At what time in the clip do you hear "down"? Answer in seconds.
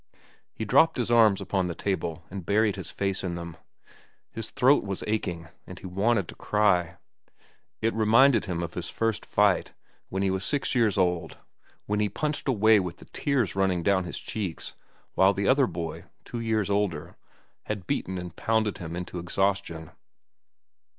13.83-14.05